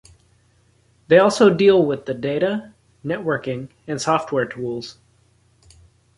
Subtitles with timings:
[1.09, 2.73] They also deal with the data,
[3.05, 4.97] networking and software tools.